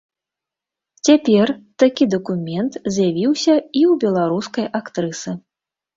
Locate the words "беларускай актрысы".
4.05-5.31